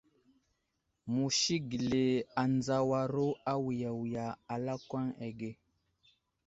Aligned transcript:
Musi 1.13 1.55
gəli 1.69 2.05
anzawaru 2.43 3.27
awiya 3.51 3.91
wiya 3.99 4.25
a 4.53 4.55
lakwan 4.65 5.07
age. 5.25 5.51